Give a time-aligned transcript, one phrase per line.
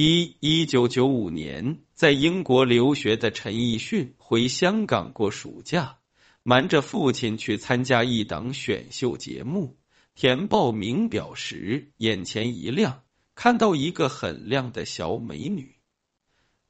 [0.00, 5.98] 一一九九五年，在英国留学的陈奕迅回香港过暑假，
[6.44, 9.76] 瞒着父亲去参加一档选秀节目。
[10.14, 13.02] 填报名表时，眼前一亮，
[13.34, 15.74] 看到一个很亮的小美女。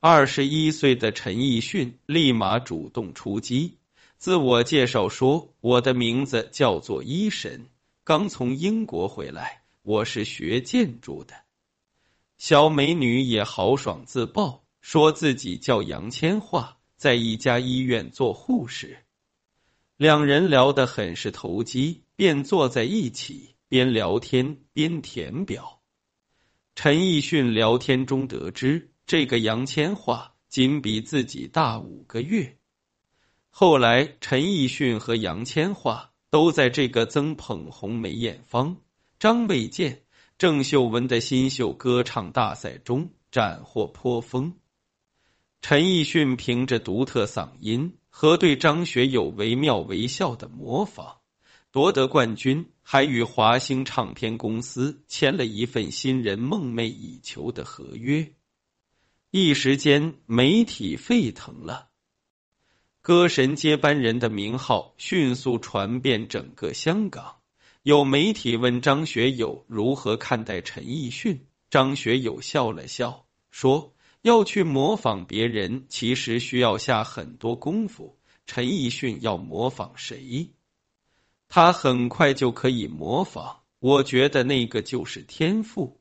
[0.01, 3.77] 二十一岁的陈奕迅立马主动出击，
[4.17, 7.67] 自我介绍说：“我的名字叫做医神，
[8.05, 11.35] 刚从英国回来，我是学建筑的。”
[12.39, 19.05] 小美女也豪爽自曝，说自己叫杨千嬅，在一家医院做护士。
[19.97, 25.81] 两人聊得很是投机，便坐在一起，边聊天边填表。
[26.77, 32.57] 陈奕迅聊天中得知，这个杨千嬅仅比自己大五个月。
[33.51, 38.77] 后来，陈奕迅和杨千嬅都在这个曾捧红梅艳芳、
[39.19, 40.05] 张卫健。
[40.39, 44.55] 郑秀文的新秀歌唱大赛中斩获颇丰，
[45.61, 51.17] 陈奕迅凭着独特嗓音和对张学友惟妙惟肖的模仿
[51.73, 58.33] 夺得冠军，还与华星唱片公司签了一份新人梦寐以求的合约，
[59.33, 61.89] 一时间媒体沸腾了，
[63.01, 67.38] 歌神接班人的名号迅速传遍整个香港。
[67.89, 78.19] 有媒体问张学友如何看待陈奕迅，张学友笑了笑说：“要去模仿别人，其实需要下很多功夫。
[78.45, 80.51] 陈奕迅要模仿谁，
[81.49, 83.61] 他很快就可以模仿。
[83.79, 85.99] 我觉得那个就是天赋。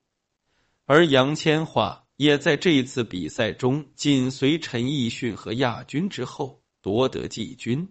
[0.87, 7.87] 而杨千嬅也在这次比赛中紧随陈奕迅和亚军之后夺得季军。”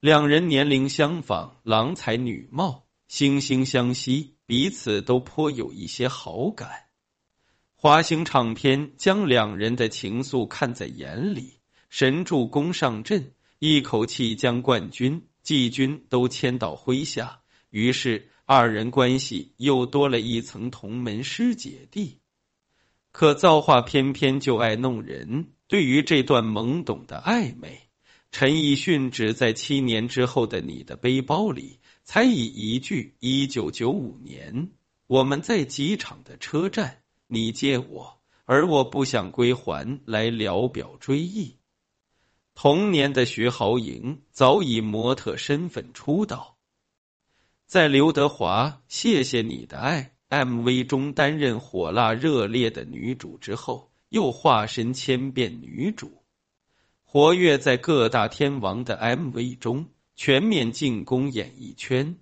[0.00, 6.70] 两人年龄相仿，郎才女貌，惺惺相惜，彼此都颇有一些好感。
[7.74, 11.54] 华星唱片将两人的情愫看在眼里，
[11.88, 17.40] 神助攻上阵，一口气将冠军、季军都签到麾下。
[17.70, 22.20] 于是二人关系又多了一层同门师姐弟。
[23.10, 27.80] 可造化偏偏就爱弄人，对于这段懵懂的暧昧。
[28.30, 31.79] 陈奕迅只在七年之后的你的背包里，
[32.12, 34.70] 才以一句“一九九五年
[35.06, 41.54] 我们在机场的车站，你接我，而我不想归还”来聊表追忆。
[42.56, 46.56] 同年的徐濠萦早以模特身份出道，
[47.66, 56.10] 在刘德华《谢谢你的爱》MV 中担任火辣热烈的女主之后，又化身千变女主。
[57.04, 59.86] 活跃在各大天王的 MV 中，
[60.22, 62.18] 全面进攻演艺圈。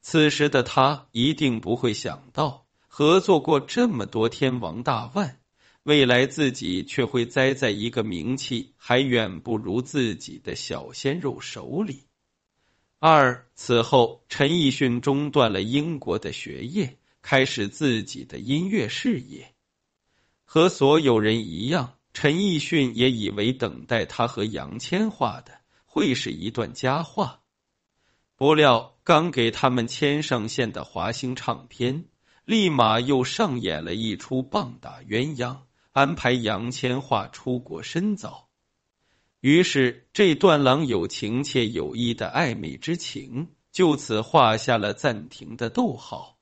[0.00, 5.38] 此时的他一定不会想到，合作过这么多天王大腕，
[5.82, 12.04] 未来自己却会栽在一个名气还远不如自己的小鲜肉手里。
[13.00, 19.52] 二此后，陈奕迅中断了英国的学业，开始自己的音乐事业。
[20.46, 21.96] 和所有人一样。
[22.14, 25.58] 陈奕迅也以为等待他和杨千嬅的
[25.94, 27.42] 会是一段佳话，
[28.34, 32.06] 不料刚给他们牵上线的华星唱片，
[32.44, 35.58] 立马又上演了一出棒打鸳鸯，
[35.92, 38.48] 安排杨千嬅出国深造。
[39.38, 46.38] 于是，这段郎有情妾有意的暧昧之情就此画下了暂停的逗号。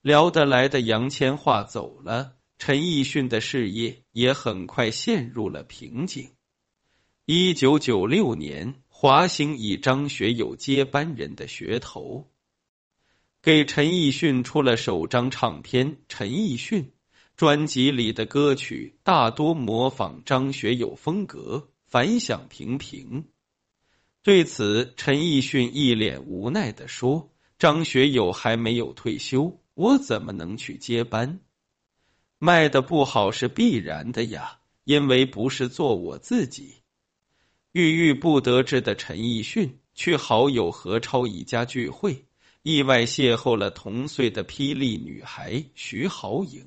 [0.00, 2.36] 聊得来的杨千嬅走了。
[2.56, 6.30] 陈奕迅的事业也很快陷入了瓶颈。
[7.26, 12.28] 一九九六年，华星以张学友接班人的噱头，
[13.40, 16.82] 给陈奕迅出了首张唱片《陈奕迅》，
[17.34, 23.24] 专辑里的歌曲大多模仿张学友风格，反响平平。
[24.22, 31.40] 对此，陈奕迅一脸无奈的说：“张学友还没有退休，我怎么能去接班？”
[32.38, 36.82] 卖的不好是必然的呀，因为不是做我自己。
[37.74, 42.24] 郁郁不得志的陈奕迅去好友何超一家聚会，
[42.62, 46.64] 意外邂逅了同岁的霹雳女孩徐濠萦。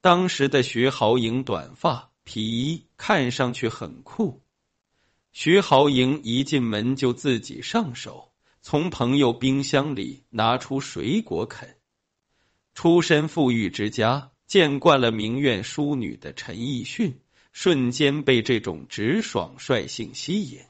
[0.00, 4.40] 当时的徐濠萦短发皮衣，看上去很酷。
[5.32, 8.32] 徐濠萦一进门就自己上手，
[8.62, 11.76] 从朋友冰箱里拿出水果啃。
[12.72, 14.30] 出身富裕之家。
[14.46, 17.20] 见惯了名媛淑女的陈奕迅，
[17.52, 20.60] 瞬间被这种直爽率性吸引。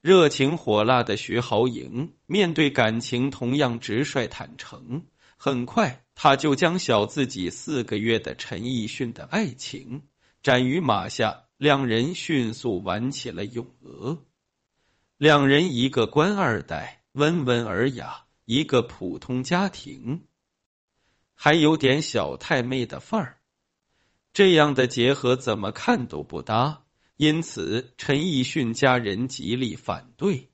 [0.00, 5.04] 热情火辣的徐濠萦，面对感情同样直率坦诚，
[5.36, 10.02] 很快，他就将小自己四个月的陈奕迅的爱情
[10.42, 14.22] 斩于马下，两人迅速玩起了咏鹅。
[15.16, 20.26] 两人一个官二代，温文尔雅；一个普通家庭，
[21.34, 23.40] 还有点小太妹的范儿。
[24.36, 26.82] 这样的结合怎么看都不搭，
[27.16, 30.50] 因此陈奕迅家人极力反对。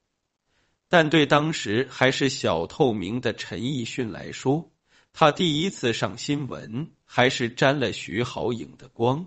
[0.89, 4.71] 但对当时还是小透明的陈奕迅来说，
[5.13, 9.27] 他第一次上新闻，还是沾了徐濠颖的光。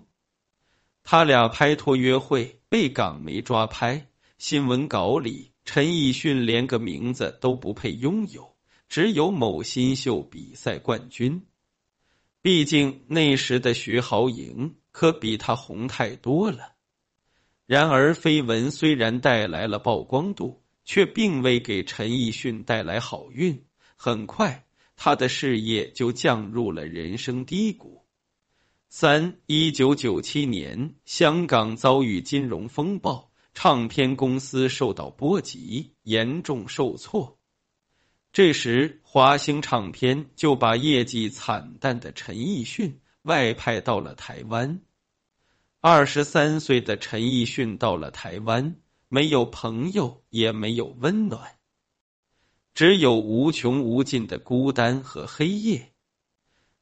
[1.04, 4.08] 他俩拍拖约会被港媒抓拍，
[4.38, 8.56] 新闻稿里陈奕迅连个名字都不配拥有，
[8.88, 11.44] 只有某新秀比赛冠军。
[12.46, 16.74] 毕竟那时的徐濠萦可比他红太多了。
[17.66, 23.64] 然而绯闻虽然带来了曝光度，却并未给陈奕迅带来好运。
[23.96, 24.64] 很快。
[24.94, 28.04] 他的事业就降入了人生低谷。
[28.88, 37.35] 三一九九七年，香港遭遇金融风暴，唱片公司受到波及，严重受挫。
[38.36, 44.82] 这时，华星唱片就把业绩惨淡的陈奕迅外派到了台湾。
[45.80, 48.76] 二十三岁的陈奕迅到了台湾，
[49.08, 51.52] 没有朋友，也没有温暖。
[52.74, 55.94] 只有无穷无尽的孤单和黑夜，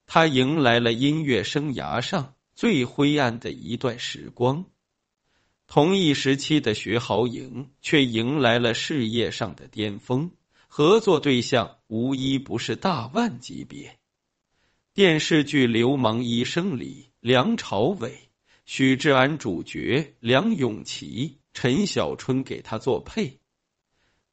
[0.06, 4.64] 他迎来了音乐生涯上最灰暗的一段时光。
[5.68, 10.32] 同一时期的徐濠颖却迎来了事业上的巅峰，
[10.76, 13.96] 合作对象无一不是大腕级别。
[14.92, 18.28] 电视剧《流氓医生》里，梁朝伟、
[18.64, 23.38] 许志安主角，梁咏琪、陈小春给他做配。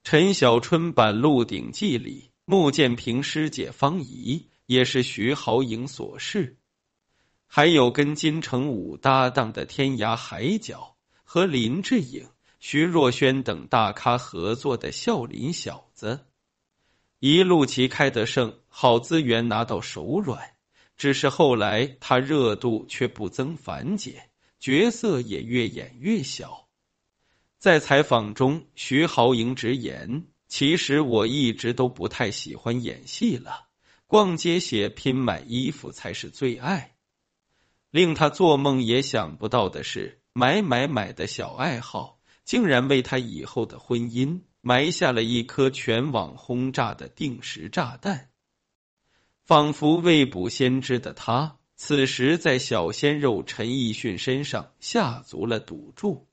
[0.04, 6.58] 陈小春版《鹿鼎记》里，穆剑平师姐方怡也是徐好颖所饰，
[7.46, 12.28] 还有跟金城武搭档的《天涯海角》和林志颖、
[12.60, 16.26] 徐若瑄等大咖合作的《笑林小子》，
[17.22, 20.56] 一路旗开得胜，好资源拿到手软。
[20.98, 26.68] 只是后来他热度却不增反减，角色也越演越小。
[27.60, 33.68] 在采访中，徐豪莹直言：“其实我一直都不太喜欢演戏了，
[34.08, 36.96] 逛街写拼买衣服才是最爱。”
[37.92, 48.30] 令他做梦也想不到的是，买买买的小爱好竟然为他以后的婚姻埋下了一颗全网轰炸的定时炸弹。
[49.44, 56.28] 仿佛未卜先知的他，此时在小鲜肉陈奕迅身上下足了赌注。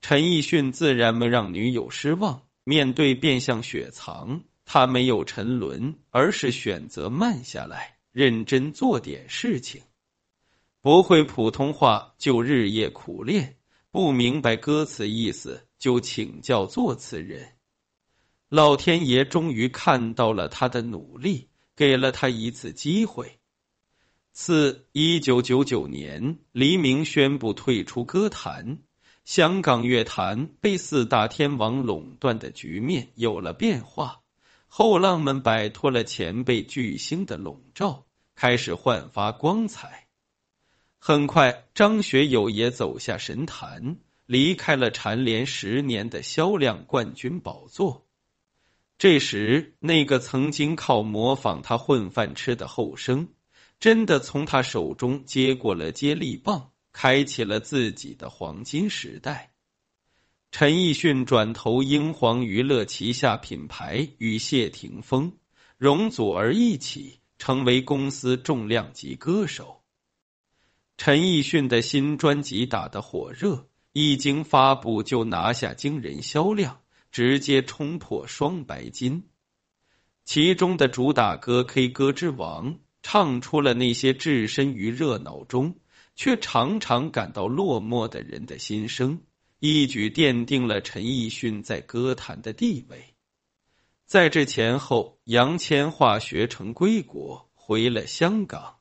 [0.00, 2.42] 陈奕迅自然没让女友失望。
[2.62, 9.82] 面对变相雪藏，他没有沉沦，而是选择慢下来，认真做点事情。
[10.82, 13.56] 不会普通话就日夜苦练，
[13.90, 17.54] 不明白歌词意思就请教作词人。
[18.48, 23.40] 老天爷终于看到了他的努力，给了他一次机会。
[24.32, 28.78] 四一九九九年，黎明宣布退出歌坛。
[29.24, 34.20] 香港乐坛被四大天王垄断的局面有了变化，
[34.66, 40.08] 后浪们摆脱了前辈巨星的笼罩，开始焕发光彩。
[40.98, 43.98] 很快，张学友也走下神坛，
[44.30, 48.06] 离开了蝉联十年的销量冠军宝座。
[48.96, 53.30] 这时，那个曾经靠模仿他混饭吃的后生，
[53.80, 56.70] 真的从他手中接过了接力棒。
[56.92, 59.52] 开启了自己的黄金时代。
[60.50, 65.36] 陈奕迅转投英皇娱乐旗下品牌，与谢霆锋、
[65.78, 69.82] 容祖儿一起成为公司重量级歌手。
[70.96, 76.80] 陈奕迅的新专辑打得火热，一经发布就拿下惊人销量，
[77.10, 79.24] 直接冲破双白金。
[80.24, 85.76] 其中的主打歌《K 歌之王》，唱出了那些置身于热闹中。
[86.16, 89.22] 却常常感到落寞的人的心声，
[89.58, 93.14] 一举奠定了陈奕迅在歌坛的地位。
[94.04, 98.80] 在这前后，杨千嬅学成归国，回了香港。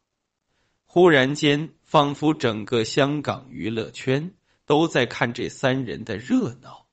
[0.83, 4.33] 忽然间，仿佛整个香港娱乐圈
[4.69, 6.85] 都在看这三人的热闹。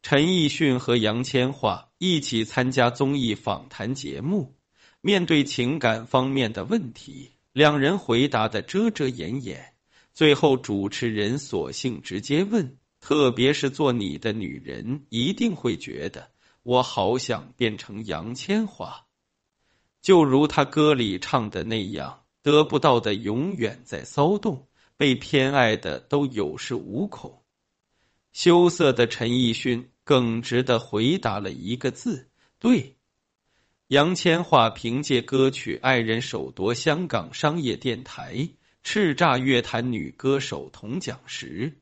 [0.00, 4.54] 陈奕迅和杨千嬅一起参加综艺访谈节目，
[5.02, 7.32] 面对情感方面的问题。
[7.52, 9.74] 两人回答的遮遮掩掩，
[10.14, 16.30] 最后主持人索性直接问：“特别是做你的女人，一定会觉得
[16.62, 19.00] 我好想变成杨千嬅。”
[20.00, 24.67] 就如他歌里唱的那样，得不到的永远在骚动，
[24.98, 27.42] 被偏爱的都有恃无恐。
[28.32, 32.28] 羞涩的陈奕迅耿直的回答了一个字
[32.60, 32.96] ：“对。”
[33.88, 38.50] 杨千嬅凭借歌曲《爱人》首夺香港商业电台
[38.84, 41.78] 叱咤乐坛女歌手铜奖时，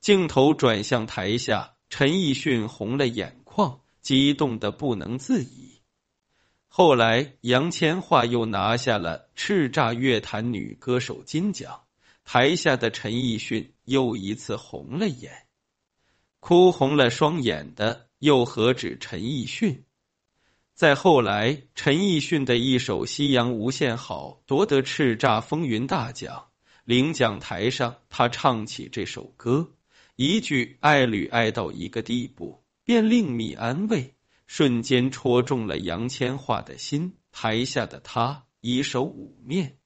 [0.00, 5.80] 镜头转向台下，陈奕迅红了眼眶，激动的不能自已。
[6.66, 11.82] 后来，杨千嬅又拿下了叱咤乐坛女歌手金奖，
[12.30, 15.46] 台下的陈奕迅又一次红了眼，
[16.40, 19.86] 哭红了双眼的又何止陈奕迅？
[20.74, 26.48] 再后来，陈奕迅的一首《夕阳无限好》夺得叱咤风云大奖。
[26.84, 29.70] 领奖台上，他唱起这首歌，
[30.14, 34.14] 一句“爱侣爱到一个地步，便令觅安慰”，
[34.46, 37.14] 瞬间戳中了杨千嬅的心。
[37.32, 39.77] 台下的他一手捂面，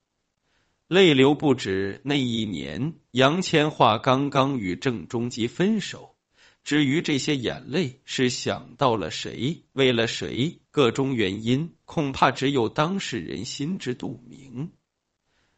[0.93, 2.03] 泪流不止。
[2.05, 6.17] 那一年，杨千嬅刚刚与郑中基分手。
[6.65, 14.71] 至于这些眼泪是想到了谁，为了谁，各种原因恐怕只有当事人心知肚明。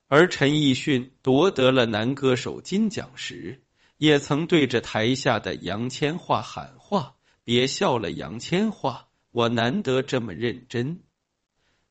[0.07, 3.65] 而陈奕迅夺得了男歌手金奖时，
[3.97, 11.01] 也曾对着台下的杨千嬅喊话：“别笑了，杨千嬅，我难得这么认真。”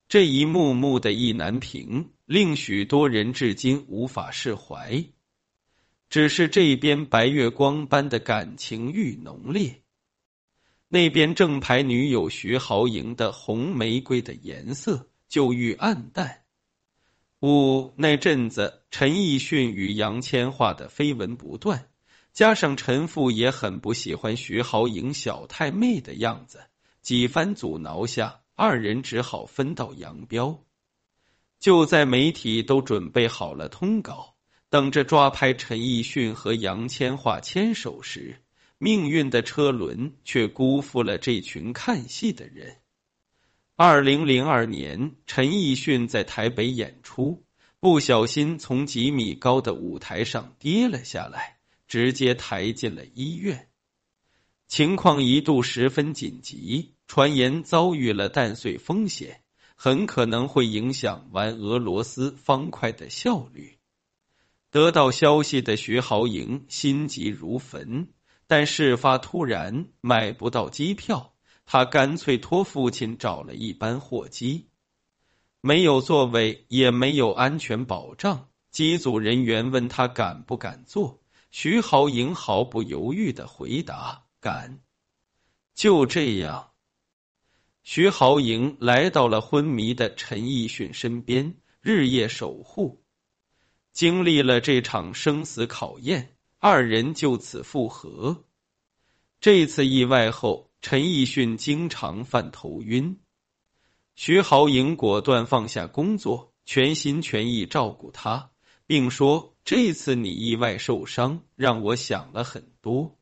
[0.08, 5.06] 这一幕幕的意难平，令许多人至今无法释怀。
[6.10, 9.82] 只是这边白月光般的感情愈浓烈，
[10.88, 16.44] 那边正牌女友徐豪莹的红玫瑰的颜色就愈暗淡。
[17.42, 21.90] 五那阵子，陈奕迅与杨千嬅的绯闻不断，
[22.32, 26.62] 加上陈父也很不喜欢徐豪莹小太妹的样子，
[27.02, 30.64] 几番阻挠下，二人只好分道扬镳。
[31.64, 34.36] 就在媒体都准备好了通稿。
[34.70, 38.42] 等着抓拍陈奕迅和杨千嬅牵手时，
[38.78, 42.80] 命运的车轮却辜负了这群看戏的人。
[43.78, 47.46] 二零零二年，陈奕迅在台北演出，
[47.80, 53.70] 不小心从几米高的舞台上跌了下来，直接抬进了医院，
[54.68, 59.43] 情况一度十分紧急，传言遭遇了蛋碎风险，
[59.84, 63.80] 很可能会影响玩俄罗斯方块的效率。
[64.72, 68.08] 得到消息的徐豪莹心急如焚，
[68.48, 71.34] 但事发突然，买不到机票，
[71.66, 74.70] 他干脆托父亲找了一班货机，
[75.60, 78.48] 没有座位，也没有安全保障。
[78.72, 81.20] 机组人员问他敢不敢坐，
[81.52, 84.80] 徐豪莹毫不犹豫的回答：“敢。”
[85.76, 86.70] 就这样，
[87.84, 93.04] 徐豪莹来到了昏迷的陈奕迅身边，日夜守护。
[93.92, 98.46] 经历了这场生死考验，二人就此复合。
[99.42, 103.20] 这次意外后，陈奕迅经常犯头晕，
[104.16, 108.52] 徐豪莹果断放下工作，全心全意照顾他，
[108.88, 113.20] 并说：“这次你意外受伤，让我想了很多。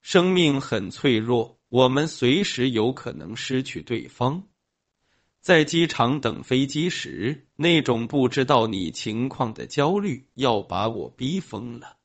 [0.00, 4.44] 生命很脆弱，我们随时有可能失去对方。”
[5.42, 11.96] 在机场等飞机时，那种不知道你情况的焦虑要把我逼疯了。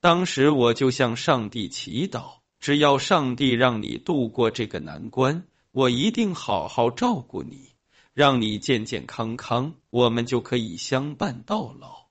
[0.00, 7.70] 当时我就向上帝祈祷，只要上帝让你度过这个难关，我一定好好照顾你，
[8.12, 12.08] 让你健健康康，我们就可以相伴到老。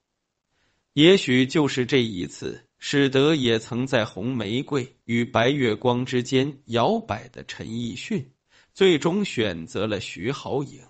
[0.94, 8.34] 也许就是这一次，使得也曾在红玫瑰与白月光之间摇摆的陈奕迅。
[8.74, 10.82] 最终选择了徐豪颖，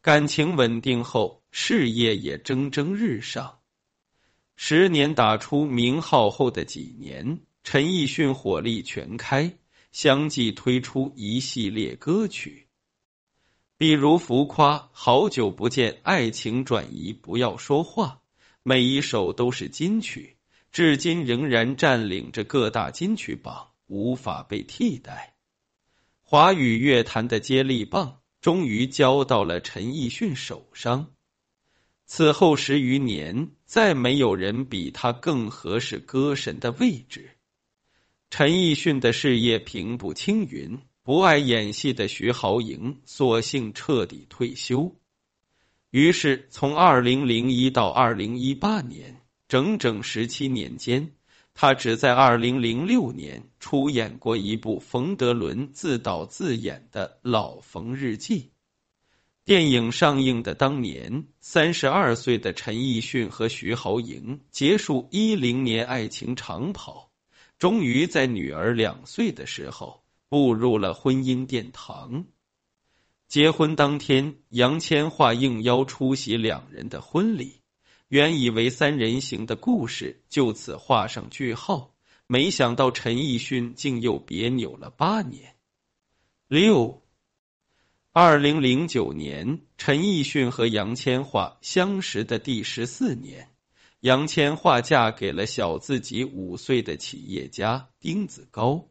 [0.00, 3.58] 感情稳定后，事业也蒸蒸日上。
[4.54, 9.52] 十年打出名号后的几年，陈奕迅火力全开，
[9.90, 12.68] 相继推出一系列歌曲，
[13.76, 18.06] 比如《浮夸》《好久不见》《爱情转移》《不要说话》，
[18.62, 20.33] 每一首都是金曲，
[20.74, 25.36] 至今仍然占领着各大金曲榜，无法被替代。
[26.20, 31.12] 华语乐坛的接力棒终于交到了陈奕迅手上。
[32.06, 37.30] 此后十余年，再没有人比他更合适歌神的位置。
[38.28, 44.96] 陈奕迅的事业平步青云，不爱演戏的徐濠萦索性彻底退休。
[45.90, 49.20] 于是，从二零零一到二零一八年，
[49.54, 51.12] 整整十七年间。
[51.54, 58.40] 他只在二零零六年出演过一部冯德伦自导自演的《老冯日记》。
[59.44, 67.12] 电影上映的当年，三十二岁的陈奕迅和徐濠萦结束一零年爱情长跑，
[67.56, 72.24] 终于在女儿两岁的时候步入了婚姻殿堂。
[73.28, 77.60] 结婚当天，杨千嬅应邀出席两人的婚礼，
[78.14, 81.96] 原以为三人行的故事就此画上句号，
[82.28, 85.56] 没想到陈奕迅竟又别扭了八年。
[86.46, 87.02] 六。
[88.12, 93.48] 二零零九年，陈奕迅和杨千嬅相识的第十四年，
[93.98, 98.90] 杨千嬅嫁给了小自己五岁的企业家丁子高。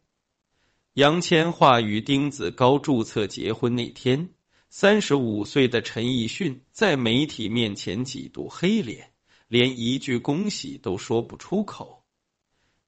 [0.95, 4.31] 杨千嬅与丁子高注册结婚那天，
[4.69, 9.12] 三十五岁的陈奕迅在媒体面前几度黑脸，
[9.53, 12.03] 连一句恭喜都说不出口。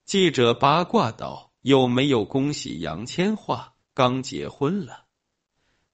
[0.03, 5.05] 记者八卦道：“有没有恭喜杨千嬅刚结婚了？”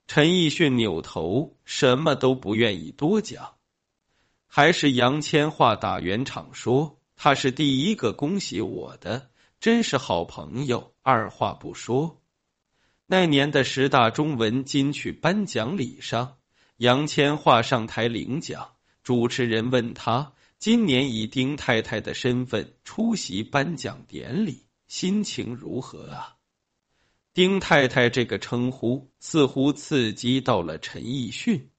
[0.08, 3.56] 陈奕迅扭头，什么都不愿意多讲。
[4.48, 12.22] 还是杨千嬅打圆场说：“他是第一个恭喜我的，真是好朋友。”二话不说。
[13.08, 16.38] 那年的十大中文金曲颁奖礼上，
[16.78, 18.70] 杨千嬅上台领奖，
[19.04, 26.38] 主持人问他：“今年以丁太太的身份出席颁奖典礼，心情如何啊？”
[27.34, 31.72] 丁太太这个称呼似乎刺激到了陈奕迅。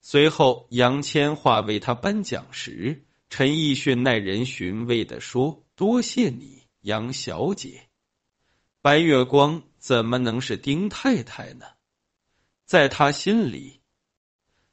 [0.00, 7.88] 随后，杨千嬅为他颁奖时，陈奕迅耐人寻味的说：“多谢你，杨小姐。”
[8.80, 11.66] 白月光怎么能是丁太太呢？
[12.66, 13.80] 在他心里，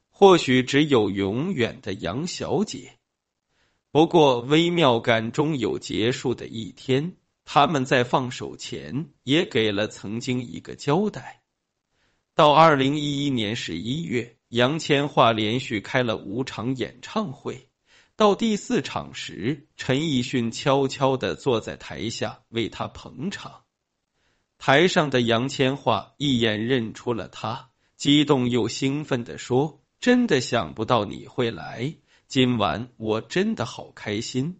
[0.08, 2.96] 或许只有永远的杨小姐。
[3.94, 7.12] 不过，微妙感终有结束的一天。
[7.44, 11.44] 他们在放手前也给了曾经一个交代。
[12.34, 17.68] 到二零一一年十一月，杨千嬅连续开了五场演唱会。
[18.16, 23.62] 到第四场时，陈奕迅悄悄的坐在台下为他捧场。
[24.58, 31.94] 台上的杨千嬅一眼认出了他，激动又兴奋的说：“真的想不到你会来，
[32.34, 34.58] 今晚我真的好开心。”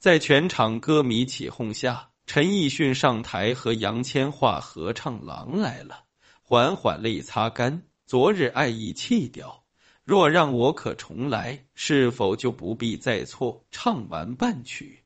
[0.00, 6.04] 在全场歌迷起哄下，陈奕迅上台和杨千嬅合唱《狼来了》，
[6.40, 9.62] 缓缓泪擦干昨日爱意弃掉。
[10.04, 13.66] 若让我可重来，是否就不必再错？
[13.70, 15.04] 唱完半曲，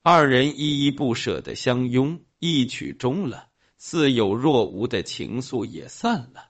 [0.00, 6.48] 二人依依不舍的相拥，一曲终了，似有若无的情愫也散了。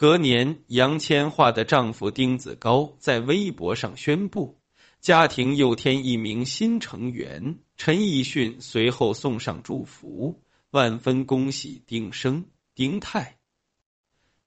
[0.00, 4.58] 隔年，杨千嬅的丈夫丁子高在微博上宣布。
[4.98, 13.36] 家庭又添一名新成员，陈奕迅随后送上祝福，万分恭喜丁生、丁太。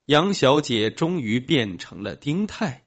[0.07, 2.85] 杨小姐终于变成了丁太，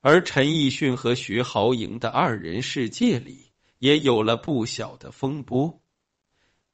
[0.00, 5.80] 而陈奕迅和徐濠萦的二人世界里也有了不小的风波。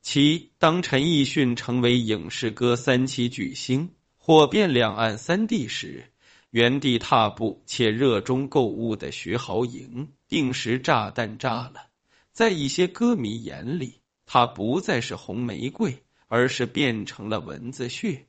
[0.01, 3.91] 七，当陈奕迅成为影视歌三栖巨星，
[4.27, 6.05] 火遍两岸三地时。
[6.49, 11.89] 原地踏步且热衷购物的徐濠萦，定时炸弹炸了。
[12.33, 18.25] 在一些歌迷眼里，他不再是红玫瑰，而是变成了蚊子血。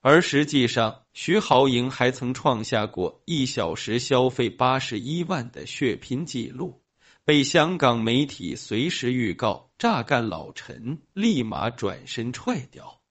[0.00, 6.80] 而实际上，徐濠萦还曾创下过一小时消费八十一万的血拼记录，
[7.26, 13.02] 被香港媒体随时预告榨干老陈，立马转身踹掉。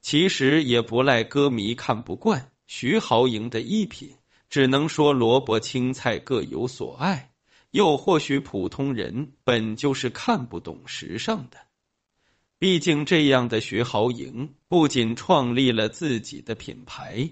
[0.00, 2.50] 其实也不赖歌迷看不惯。
[2.66, 4.16] 徐濠萦的衣品，
[4.48, 7.32] 只能说萝卜青菜各有所爱，
[7.72, 11.58] 又或许普通人本就是看不懂时尚的。
[12.58, 17.30] 毕竟这样的徐濠萦不仅创立了自己的品牌，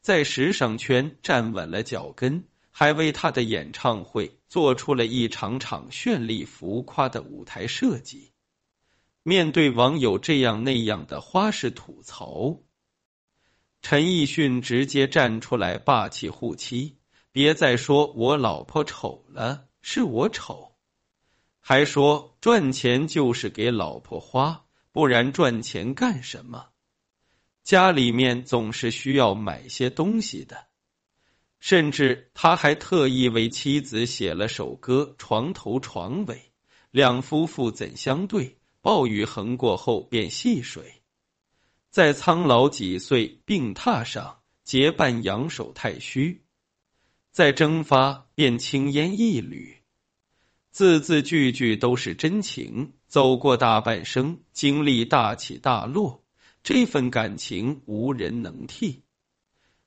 [0.00, 8.29] 在时尚圈站稳了脚跟，还为他的演唱会做出了一场场绚丽浮夸的舞台设计。
[9.22, 12.60] 面对网友这样那样的花式吐槽。
[13.82, 16.98] 陈奕迅直接站出来霸气护妻，
[17.32, 20.72] 别再说我老婆丑了，是我丑，
[21.60, 26.68] 还说赚钱就是给老婆花，不然赚钱干什么？
[27.62, 30.66] 家里面总是需要买些东西的，
[31.58, 36.34] 甚至他还特意为妻子写了首歌《床头床尾》，
[36.90, 38.59] 两夫妇怎相对？
[38.82, 41.02] 暴雨横过后便细水。
[41.90, 46.42] 在苍老几岁病榻上结伴仰首太虚，
[47.30, 49.76] 在蒸发便青烟一缕，
[50.70, 52.92] 字字句句都是真情。
[53.08, 56.22] 走过大半生，经历大起大落，
[56.62, 59.02] 这份感情无人能替。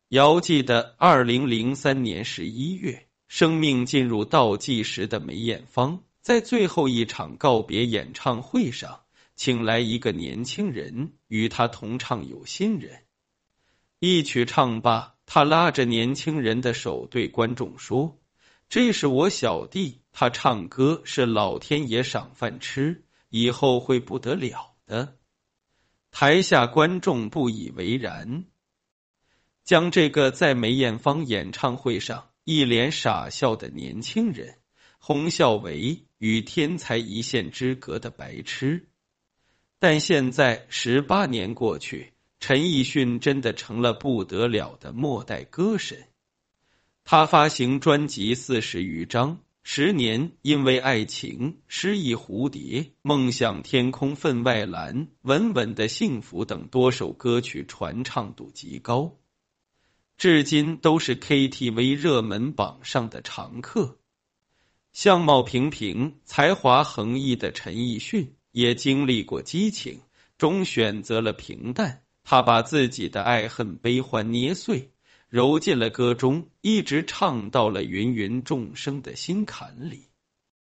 [0.09, 9.01] 遥记得二零零三年十一月，生命进入倒计时的梅艳芳，在最后一场告别演唱会上，
[9.35, 12.93] 请来一个年轻人与他同唱《有心人》。
[13.99, 18.21] 一曲唱罢，他拉着年轻人的手对观众说
[18.69, 25.17] ：“这是我小弟，他唱歌是老天爷赏饭吃，以后会不得了的。”
[26.09, 28.45] 台下观众不以为然。
[29.65, 34.59] 将这个在梅艳芳演唱会上一脸傻笑的年轻人，
[35.05, 38.87] 哄笑为与天才一线之隔的白痴。
[39.77, 46.07] 但现在十八年过去，陈奕迅真的成了不得了的末代歌神。
[47.03, 59.17] 他发行专辑四十余张，十年因为爱情、失意蝴蝶、梦想天空分外蓝、稳稳的幸福等多首歌曲传唱度极高。
[60.15, 63.97] 至今都是 KTV 热门榜上的常客。
[64.93, 69.99] 相貌平平、才华横溢的陈奕迅也经历过激情，
[70.37, 72.03] 终选择了平淡。
[72.23, 74.91] 他把自己的爱恨悲欢捏碎，
[75.29, 80.09] 揉进了歌中，一直唱到了芸芸众生的心坎里。